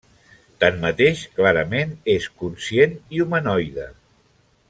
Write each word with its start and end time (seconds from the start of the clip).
Tanmateix, 0.63 1.19
clarament 1.39 1.93
és 2.15 2.27
conscient 2.41 2.97
i 3.19 3.23
humanoide. 3.27 3.87